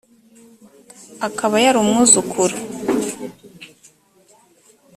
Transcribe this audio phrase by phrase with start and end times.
[1.27, 2.55] akaba yari umwuzukuru